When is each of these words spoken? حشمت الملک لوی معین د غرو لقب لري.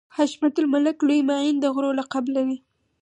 حشمت 0.17 0.55
الملک 0.61 0.97
لوی 1.07 1.21
معین 1.29 1.55
د 1.59 1.65
غرو 1.75 1.91
لقب 1.99 2.25
لري. 2.35 2.57